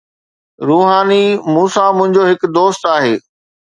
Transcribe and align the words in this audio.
روحاني: 0.67 1.23
مون 1.51 1.67
سان 1.75 1.89
منهنجو 1.97 2.23
هڪ 2.29 2.41
دوست 2.55 2.81
آهي. 2.97 3.15